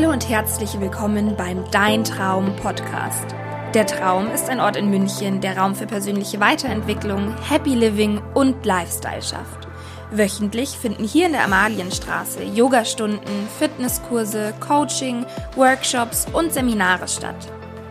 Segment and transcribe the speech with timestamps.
[0.00, 3.34] Hallo und herzlich willkommen beim Dein Traum Podcast.
[3.74, 8.64] Der Traum ist ein Ort in München, der Raum für persönliche Weiterentwicklung, Happy Living und
[8.64, 9.66] Lifestyle schafft.
[10.12, 15.26] Wöchentlich finden hier in der Amalienstraße Yogastunden, Fitnesskurse, Coaching,
[15.56, 17.48] Workshops und Seminare statt.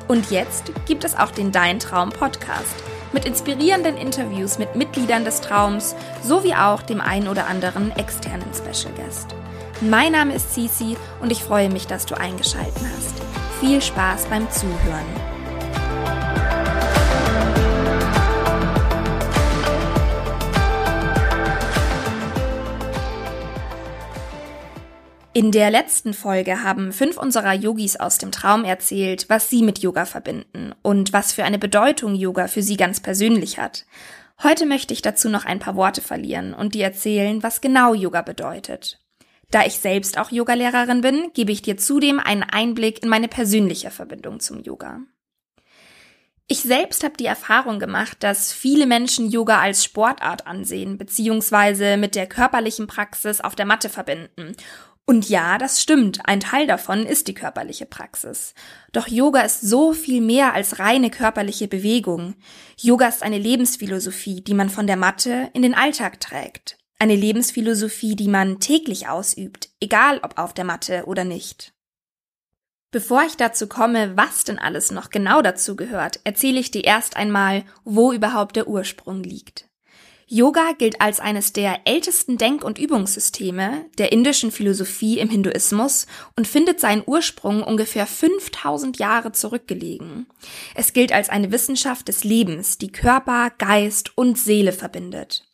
[0.08, 2.76] Und jetzt gibt es auch den Dein Traum Podcast
[3.12, 5.94] mit inspirierenden Interviews mit Mitgliedern des Traums
[6.24, 9.36] sowie auch dem ein oder anderen externen Special Guest.
[9.82, 13.14] Mein Name ist Cici und ich freue mich, dass du eingeschaltet hast.
[13.60, 15.06] Viel Spaß beim Zuhören.
[25.34, 29.78] In der letzten Folge haben fünf unserer Yogis aus dem Traum erzählt, was sie mit
[29.78, 33.86] Yoga verbinden und was für eine Bedeutung Yoga für sie ganz persönlich hat.
[34.42, 38.24] Heute möchte ich dazu noch ein paar Worte verlieren und dir erzählen, was genau Yoga
[38.24, 39.00] bedeutet.
[39.52, 43.92] Da ich selbst auch Yogalehrerin bin, gebe ich dir zudem einen Einblick in meine persönliche
[43.92, 45.02] Verbindung zum Yoga.
[46.50, 52.16] Ich selbst habe die Erfahrung gemacht, dass viele Menschen Yoga als Sportart ansehen, beziehungsweise mit
[52.16, 54.56] der körperlichen Praxis auf der Matte verbinden.
[55.06, 58.54] Und ja, das stimmt, ein Teil davon ist die körperliche Praxis.
[58.92, 62.36] Doch Yoga ist so viel mehr als reine körperliche Bewegung.
[62.78, 66.78] Yoga ist eine Lebensphilosophie, die man von der Matte in den Alltag trägt.
[67.00, 71.74] Eine Lebensphilosophie, die man täglich ausübt, egal ob auf der Matte oder nicht.
[72.90, 77.16] Bevor ich dazu komme, was denn alles noch genau dazu gehört, erzähle ich dir erst
[77.16, 79.68] einmal, wo überhaupt der Ursprung liegt.
[80.30, 86.48] Yoga gilt als eines der ältesten Denk- und Übungssysteme der indischen Philosophie im Hinduismus und
[86.48, 90.26] findet seinen Ursprung ungefähr 5000 Jahre zurückgelegen.
[90.76, 95.48] Es gilt als eine Wissenschaft des Lebens, die Körper, Geist und Seele verbindet.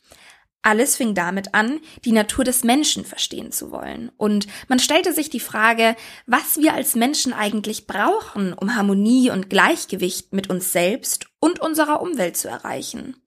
[0.63, 4.11] Alles fing damit an, die Natur des Menschen verstehen zu wollen.
[4.15, 9.49] Und man stellte sich die Frage, was wir als Menschen eigentlich brauchen, um Harmonie und
[9.49, 13.17] Gleichgewicht mit uns selbst und unserer Umwelt zu erreichen.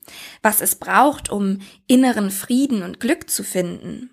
[0.43, 4.11] Was es braucht, um inneren Frieden und Glück zu finden.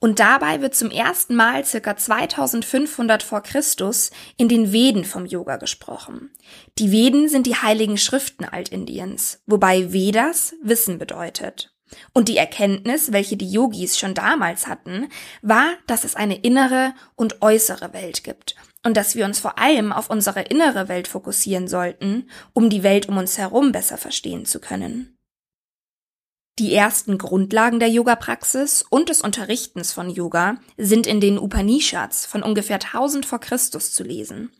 [0.00, 5.56] Und dabei wird zum ersten Mal circa 2500 vor Christus in den Veden vom Yoga
[5.56, 6.30] gesprochen.
[6.78, 11.74] Die Veden sind die heiligen Schriften Altindiens, wobei Vedas Wissen bedeutet.
[12.12, 15.08] Und die Erkenntnis, welche die Yogis schon damals hatten,
[15.42, 19.92] war, dass es eine innere und äußere Welt gibt und dass wir uns vor allem
[19.92, 24.60] auf unsere innere Welt fokussieren sollten, um die Welt um uns herum besser verstehen zu
[24.60, 25.17] können.
[26.58, 32.42] Die ersten Grundlagen der Yoga-Praxis und des Unterrichtens von Yoga sind in den Upanishads von
[32.42, 34.50] ungefähr 1000 vor Christus zu lesen.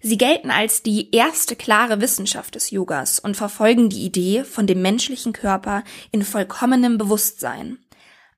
[0.00, 4.80] Sie gelten als die erste klare Wissenschaft des Yogas und verfolgen die Idee von dem
[4.80, 7.76] menschlichen Körper in vollkommenem Bewusstsein.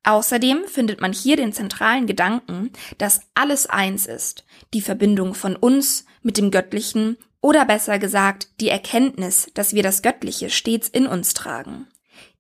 [0.03, 6.05] Außerdem findet man hier den zentralen Gedanken, dass alles eins ist, die Verbindung von uns
[6.23, 11.33] mit dem Göttlichen oder besser gesagt die Erkenntnis, dass wir das Göttliche stets in uns
[11.33, 11.87] tragen.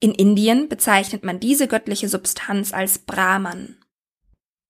[0.00, 3.76] In Indien bezeichnet man diese göttliche Substanz als Brahman.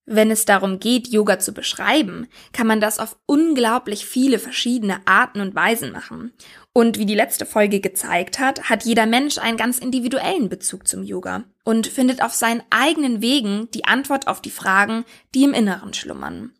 [0.07, 5.41] Wenn es darum geht, Yoga zu beschreiben, kann man das auf unglaublich viele verschiedene Arten
[5.41, 6.31] und Weisen machen.
[6.73, 11.03] Und wie die letzte Folge gezeigt hat, hat jeder Mensch einen ganz individuellen Bezug zum
[11.03, 15.93] Yoga und findet auf seinen eigenen Wegen die Antwort auf die Fragen, die im Inneren
[15.95, 16.51] schlummern.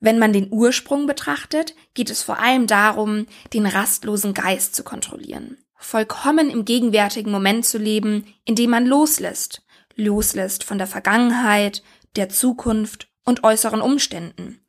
[0.00, 5.56] Wenn man den Ursprung betrachtet, geht es vor allem darum, den rastlosen Geist zu kontrollieren
[5.78, 9.62] vollkommen im gegenwärtigen Moment zu leben, indem man loslässt,
[9.94, 11.82] loslässt von der Vergangenheit,
[12.16, 14.60] der Zukunft und äußeren Umständen.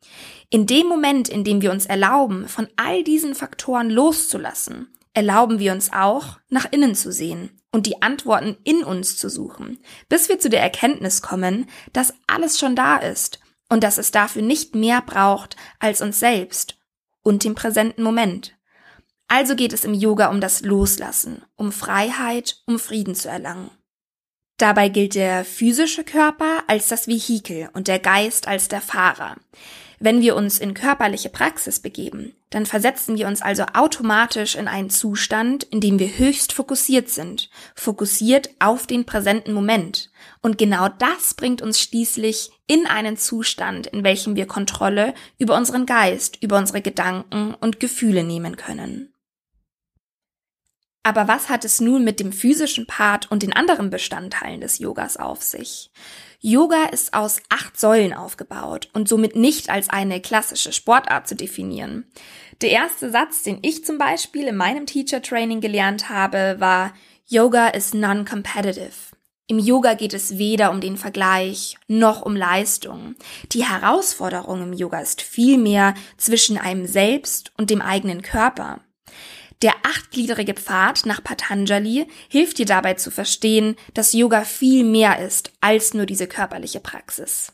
[0.50, 5.74] In dem Moment, in dem wir uns erlauben, von all diesen Faktoren loszulassen, erlauben wir
[5.74, 10.40] uns auch, nach innen zu sehen und die Antworten in uns zu suchen, bis wir
[10.40, 13.40] zu der Erkenntnis kommen, dass alles schon da ist
[13.70, 16.78] und dass es dafür nicht mehr braucht als uns selbst
[17.22, 18.59] und den präsenten Moment.
[19.30, 23.70] Also geht es im Yoga um das Loslassen, um Freiheit, um Frieden zu erlangen.
[24.58, 29.38] Dabei gilt der physische Körper als das Vehikel und der Geist als der Fahrer.
[30.02, 34.90] Wenn wir uns in körperliche Praxis begeben, dann versetzen wir uns also automatisch in einen
[34.90, 40.10] Zustand, in dem wir höchst fokussiert sind, fokussiert auf den präsenten Moment.
[40.42, 45.86] Und genau das bringt uns schließlich in einen Zustand, in welchem wir Kontrolle über unseren
[45.86, 49.14] Geist, über unsere Gedanken und Gefühle nehmen können.
[51.04, 55.18] Aber was hat es nun mit dem physischen Part und den anderen Bestandteilen des Yogas
[55.18, 55.92] auf sich?
[56.42, 62.06] Yoga ist aus acht Säulen aufgebaut und somit nicht als eine klassische Sportart zu definieren.
[62.62, 66.94] Der erste Satz, den ich zum Beispiel in meinem Teacher Training gelernt habe, war
[67.28, 68.92] Yoga is non-competitive.
[69.48, 73.16] Im Yoga geht es weder um den Vergleich noch um Leistung.
[73.52, 78.82] Die Herausforderung im Yoga ist vielmehr zwischen einem selbst und dem eigenen Körper.
[79.62, 85.52] Der achtgliedrige Pfad nach Patanjali hilft dir dabei zu verstehen, dass Yoga viel mehr ist
[85.60, 87.52] als nur diese körperliche Praxis.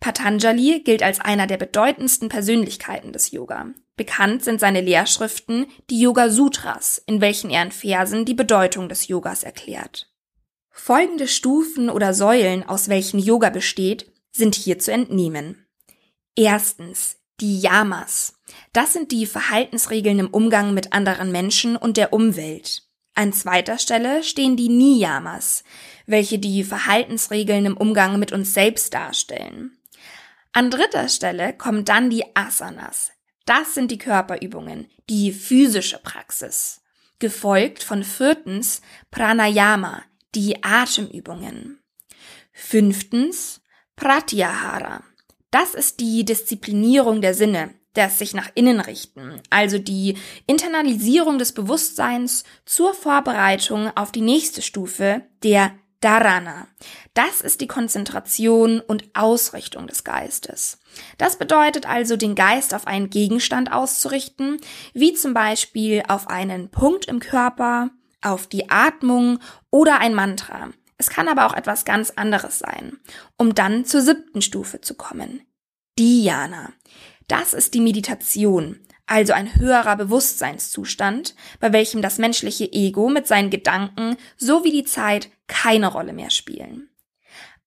[0.00, 3.66] Patanjali gilt als einer der bedeutendsten Persönlichkeiten des Yoga.
[3.96, 9.08] Bekannt sind seine Lehrschriften, die Yoga Sutras, in welchen er in Versen die Bedeutung des
[9.08, 10.10] Yogas erklärt.
[10.70, 15.66] Folgende Stufen oder Säulen, aus welchen Yoga besteht, sind hier zu entnehmen.
[16.34, 18.34] Erstens die Yamas.
[18.72, 22.82] Das sind die Verhaltensregeln im Umgang mit anderen Menschen und der Umwelt.
[23.14, 25.62] An zweiter Stelle stehen die Niyamas,
[26.06, 29.78] welche die Verhaltensregeln im Umgang mit uns selbst darstellen.
[30.52, 33.12] An dritter Stelle kommen dann die Asanas.
[33.46, 36.82] Das sind die Körperübungen, die physische Praxis.
[37.18, 40.02] Gefolgt von viertens Pranayama,
[40.34, 41.80] die Atemübungen.
[42.52, 43.60] Fünftens,
[43.96, 45.04] Pratyahara.
[45.54, 50.16] Das ist die Disziplinierung der Sinne, das sich nach innen richten, also die
[50.48, 55.70] Internalisierung des Bewusstseins zur Vorbereitung auf die nächste Stufe, der
[56.00, 56.66] Dharana.
[57.14, 60.80] Das ist die Konzentration und Ausrichtung des Geistes.
[61.18, 64.56] Das bedeutet also, den Geist auf einen Gegenstand auszurichten,
[64.92, 67.90] wie zum Beispiel auf einen Punkt im Körper,
[68.22, 69.38] auf die Atmung
[69.70, 70.70] oder ein Mantra.
[70.96, 72.98] Es kann aber auch etwas ganz anderes sein,
[73.36, 75.42] um dann zur siebten Stufe zu kommen.
[75.98, 76.72] Dhyana.
[77.28, 83.50] Das ist die Meditation, also ein höherer Bewusstseinszustand, bei welchem das menschliche Ego mit seinen
[83.50, 86.90] Gedanken sowie die Zeit keine Rolle mehr spielen.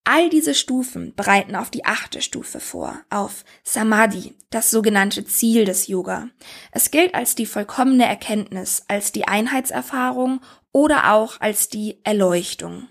[0.03, 5.87] All diese Stufen bereiten auf die achte Stufe vor, auf Samadhi, das sogenannte Ziel des
[5.87, 6.29] Yoga.
[6.71, 10.39] Es gilt als die vollkommene Erkenntnis, als die Einheitserfahrung
[10.71, 12.87] oder auch als die Erleuchtung.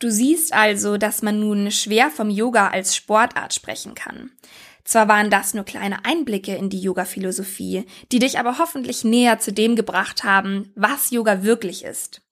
[0.00, 4.30] Du siehst also, dass man nun schwer vom Yoga als Sportart sprechen kann.
[4.82, 9.52] Zwar waren das nur kleine Einblicke in die Yoga-Philosophie, die dich aber hoffentlich näher zu
[9.52, 12.22] dem gebracht haben, was Yoga wirklich ist.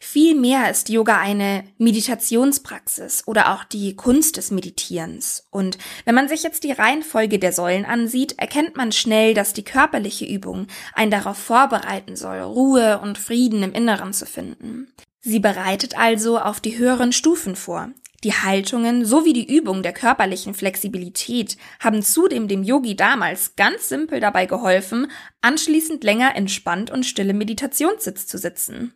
[0.00, 5.46] Vielmehr ist Yoga eine Meditationspraxis oder auch die Kunst des Meditierens.
[5.50, 9.62] Und wenn man sich jetzt die Reihenfolge der Säulen ansieht, erkennt man schnell, dass die
[9.62, 14.92] körperliche Übung einen darauf vorbereiten soll, Ruhe und Frieden im Inneren zu finden.
[15.22, 17.90] Sie bereitet also auf die höheren Stufen vor.
[18.24, 24.20] Die Haltungen sowie die Übung der körperlichen Flexibilität haben zudem dem Yogi damals ganz simpel
[24.20, 25.10] dabei geholfen,
[25.40, 28.94] anschließend länger entspannt und stille Meditationssitz zu sitzen.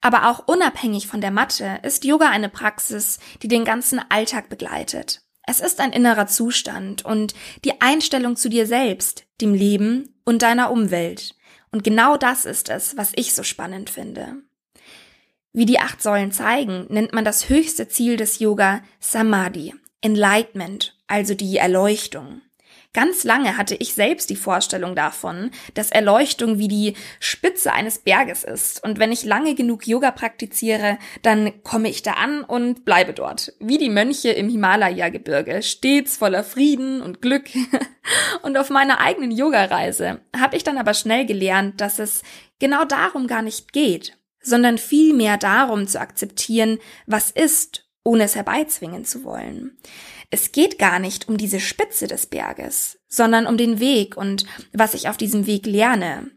[0.00, 5.22] Aber auch unabhängig von der Matte ist Yoga eine Praxis, die den ganzen Alltag begleitet.
[5.44, 10.70] Es ist ein innerer Zustand und die Einstellung zu dir selbst, dem Leben und deiner
[10.70, 11.34] Umwelt.
[11.70, 14.42] Und genau das ist es, was ich so spannend finde.
[15.54, 21.34] Wie die acht Säulen zeigen, nennt man das höchste Ziel des Yoga Samadhi, Enlightenment, also
[21.34, 22.40] die Erleuchtung.
[22.94, 28.44] Ganz lange hatte ich selbst die Vorstellung davon, dass Erleuchtung wie die Spitze eines Berges
[28.44, 28.84] ist.
[28.84, 33.54] Und wenn ich lange genug Yoga praktiziere, dann komme ich da an und bleibe dort.
[33.60, 37.44] Wie die Mönche im Himalaya-Gebirge, stets voller Frieden und Glück.
[38.42, 42.22] Und auf meiner eigenen Yoga-Reise habe ich dann aber schnell gelernt, dass es
[42.58, 49.04] genau darum gar nicht geht, sondern vielmehr darum zu akzeptieren, was ist, ohne es herbeizwingen
[49.04, 49.78] zu wollen
[50.32, 54.94] es geht gar nicht um diese Spitze des Berges, sondern um den Weg und was
[54.94, 56.30] ich auf diesem Weg lerne.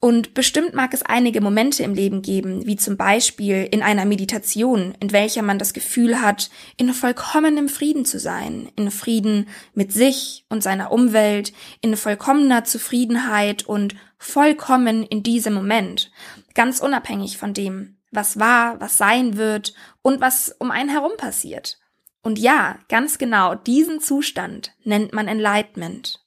[0.00, 4.94] Und bestimmt mag es einige Momente im Leben geben, wie zum Beispiel in einer Meditation,
[5.00, 10.44] in welcher man das Gefühl hat, in vollkommenem Frieden zu sein, in Frieden mit sich
[10.50, 16.12] und seiner Umwelt, in vollkommener Zufriedenheit und vollkommen in diesem Moment,
[16.54, 21.78] ganz unabhängig von dem, was war, was sein wird und was um einen herum passiert.
[22.22, 26.20] Und ja, ganz genau, diesen Zustand nennt man Enlightenment.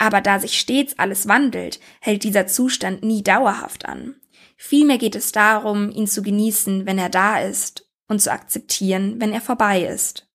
[0.00, 4.16] Aber da sich stets alles wandelt, hält dieser Zustand nie dauerhaft an.
[4.56, 9.34] Vielmehr geht es darum, ihn zu genießen, wenn er da ist, und zu akzeptieren, wenn
[9.34, 10.26] er vorbei ist.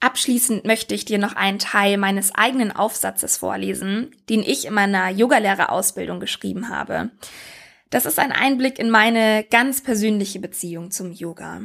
[0.00, 5.10] Abschließend möchte ich dir noch einen Teil meines eigenen Aufsatzes vorlesen, den ich in meiner
[5.10, 7.10] Yogalehrerausbildung geschrieben habe.
[7.90, 11.60] Das ist ein Einblick in meine ganz persönliche Beziehung zum Yoga.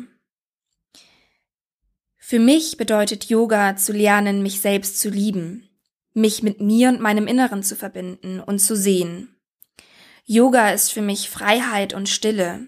[2.17, 5.67] Für mich bedeutet Yoga zu lernen, mich selbst zu lieben,
[6.17, 9.35] mich mit mir und meinem Inneren zu verbinden und zu sehen.
[10.25, 12.67] Yoga ist für mich Freiheit und Stille.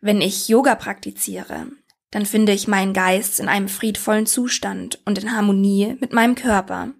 [0.00, 1.66] Wenn ich Yoga praktiziere,
[2.12, 6.92] dann finde ich meinen Geist in einem friedvollen Zustand und in Harmonie mit meinem Körper.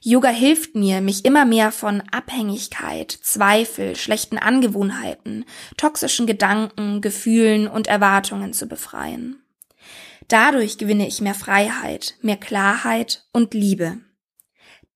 [0.00, 5.44] Yoga hilft mir, mich immer mehr von Abhängigkeit, Zweifel, schlechten Angewohnheiten,
[5.76, 9.42] toxischen Gedanken, Gefühlen und Erwartungen zu befreien.
[10.28, 13.98] Dadurch gewinne ich mehr Freiheit, mehr Klarheit und Liebe.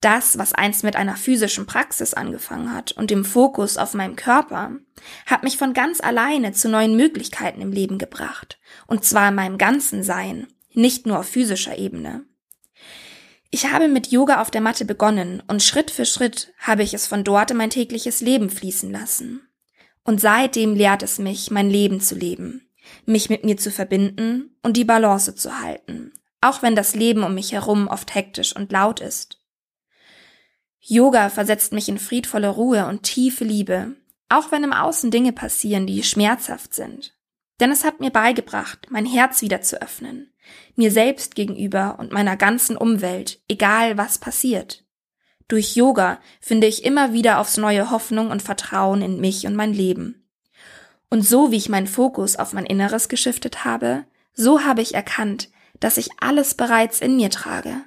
[0.01, 4.73] Das, was einst mit einer physischen Praxis angefangen hat und dem Fokus auf meinem Körper,
[5.27, 9.59] hat mich von ganz alleine zu neuen Möglichkeiten im Leben gebracht, und zwar in meinem
[9.59, 12.25] ganzen Sein, nicht nur auf physischer Ebene.
[13.51, 17.07] Ich habe mit Yoga auf der Matte begonnen und Schritt für Schritt habe ich es
[17.07, 19.43] von dort in mein tägliches Leben fließen lassen.
[20.05, 22.71] Und seitdem lehrt es mich, mein Leben zu leben,
[23.05, 27.35] mich mit mir zu verbinden und die Balance zu halten, auch wenn das Leben um
[27.35, 29.40] mich herum oft hektisch und laut ist.
[30.81, 33.97] Yoga versetzt mich in friedvolle Ruhe und tiefe Liebe,
[34.29, 37.15] auch wenn im Außen Dinge passieren, die schmerzhaft sind.
[37.61, 40.33] Denn es hat mir beigebracht, mein Herz wieder zu öffnen,
[40.77, 44.85] mir selbst gegenüber und meiner ganzen Umwelt, egal was passiert.
[45.49, 49.75] Durch Yoga finde ich immer wieder aufs neue Hoffnung und Vertrauen in mich und mein
[49.75, 50.29] Leben.
[51.11, 55.51] Und so wie ich meinen Fokus auf mein Inneres geschiftet habe, so habe ich erkannt,
[55.81, 57.83] dass ich alles bereits in mir trage,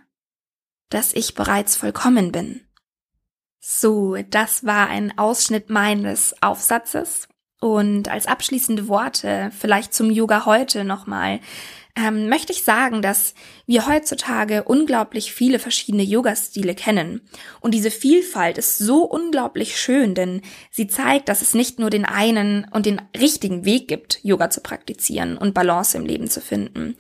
[0.90, 2.62] dass ich bereits vollkommen bin.
[3.66, 7.30] So, das war ein Ausschnitt meines Aufsatzes.
[7.62, 11.40] Und als abschließende Worte, vielleicht zum Yoga heute nochmal,
[11.96, 13.34] ähm, möchte ich sagen, dass
[13.66, 17.22] wir heutzutage unglaublich viele verschiedene Yoga-Stile kennen.
[17.62, 22.04] Und diese Vielfalt ist so unglaublich schön, denn sie zeigt, dass es nicht nur den
[22.04, 26.98] einen und den richtigen Weg gibt, Yoga zu praktizieren und Balance im Leben zu finden.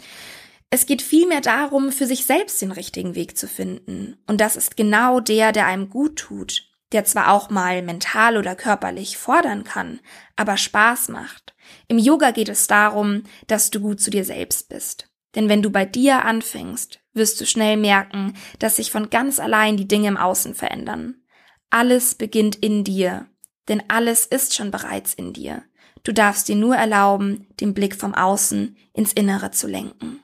[0.74, 4.18] Es geht vielmehr darum, für sich selbst den richtigen Weg zu finden.
[4.25, 6.63] Und das ist genau der, der einem gut tut,
[6.94, 10.00] der zwar auch mal mental oder körperlich fordern kann,
[10.36, 11.53] aber Spaß macht.
[11.88, 15.12] Im Yoga geht es darum, dass du gut zu dir selbst bist.
[15.36, 19.77] Denn wenn du bei dir anfängst, wirst du schnell merken, dass sich von ganz allein
[19.77, 21.22] die Dinge im Außen verändern.
[21.70, 23.27] Alles beginnt in dir,
[23.68, 25.62] denn alles ist schon bereits in dir.
[26.03, 30.23] Du darfst dir nur erlauben, den Blick vom Außen ins Innere zu lenken.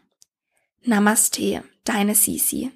[0.89, 2.71] Namaste, deine Sisi.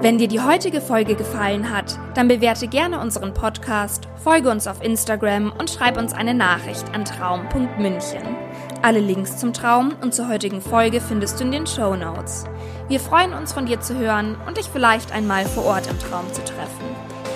[0.00, 4.82] Wenn dir die heutige Folge gefallen hat, dann bewerte gerne unseren Podcast, folge uns auf
[4.82, 8.22] Instagram und schreib uns eine Nachricht an traum.münchen.
[8.82, 12.46] Alle Links zum Traum und zur heutigen Folge findest du in den Show Notes.
[12.88, 16.26] Wir freuen uns von dir zu hören und dich vielleicht einmal vor Ort im Traum
[16.32, 16.84] zu treffen.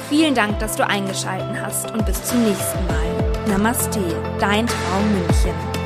[0.09, 3.47] Vielen Dank, dass du eingeschalten hast und bis zum nächsten Mal.
[3.47, 4.01] Namaste,
[4.41, 5.78] dein Traum München.